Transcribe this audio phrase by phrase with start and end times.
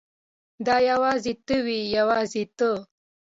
[0.65, 2.69] دا یوازې ته وې یوازې ته.